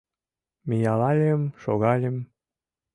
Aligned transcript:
Миялальым, 0.69 1.41
шогальым 1.61 2.17